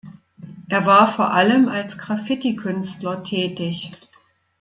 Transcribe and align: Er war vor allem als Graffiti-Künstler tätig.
Er 0.67 0.87
war 0.87 1.07
vor 1.07 1.31
allem 1.31 1.67
als 1.69 1.95
Graffiti-Künstler 1.95 3.21
tätig. 3.23 3.91